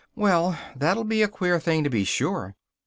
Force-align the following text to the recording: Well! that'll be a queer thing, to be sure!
Well! 0.15 0.57
that'll 0.75 1.03
be 1.03 1.21
a 1.21 1.27
queer 1.27 1.59
thing, 1.59 1.83
to 1.83 1.89
be 1.91 2.05
sure! 2.05 2.55